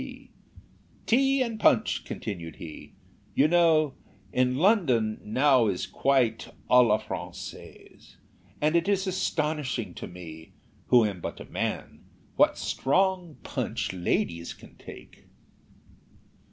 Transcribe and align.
"Tea 1.05 1.43
and 1.43 1.59
punch," 1.59 2.05
continued 2.05 2.55
he, 2.55 2.93
"you 3.35 3.47
know, 3.47 3.93
in 4.33 4.55
London 4.55 5.21
now 5.23 5.67
is 5.67 5.85
quite 5.85 6.47
à 6.71 6.83
la 6.83 6.97
Française, 6.99 8.15
and 8.59 8.75
it 8.75 8.87
is 8.89 9.05
astonishing 9.05 9.93
to 9.93 10.07
me, 10.07 10.53
who 10.87 11.05
am 11.05 11.21
but 11.21 11.39
a 11.39 11.45
man, 11.45 12.03
what 12.35 12.57
strong 12.57 13.35
punch 13.43 13.93
ladies 13.93 14.55
can 14.55 14.73
take." 14.77 15.25